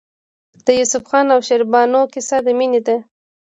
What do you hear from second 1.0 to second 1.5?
خان او